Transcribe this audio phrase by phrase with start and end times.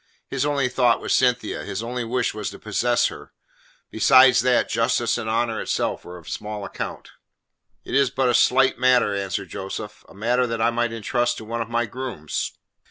[0.29, 3.33] His only thought was Cynthia; his only wish was to possess her.
[3.91, 7.11] Besides that, justice and honour itself were of small account.
[7.83, 10.03] "It is but a slight matter," answered Joseph.
[10.09, 12.53] "A matter that I might entrust to one of my grooms."